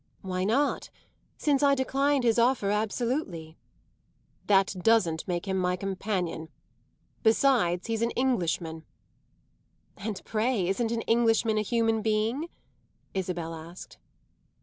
"Why 0.23 0.43
not 0.45 0.89
since 1.37 1.61
I 1.61 1.75
declined 1.75 2.23
his 2.23 2.39
offer 2.39 2.71
absolutely?" 2.71 3.59
"That 4.47 4.73
doesn't 4.81 5.27
make 5.27 5.45
him 5.47 5.57
my 5.59 5.75
companion. 5.75 6.49
Besides, 7.21 7.85
he's 7.85 8.01
an 8.01 8.09
Englishman." 8.15 8.83
"And 9.97 10.19
pray 10.25 10.67
isn't 10.67 10.89
an 10.91 11.01
Englishman 11.01 11.59
a 11.59 11.61
human 11.61 12.01
being?" 12.01 12.47
Isabel 13.13 13.53
asked. 13.53 13.99